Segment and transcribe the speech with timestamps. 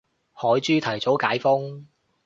[0.33, 1.85] 海珠提早解封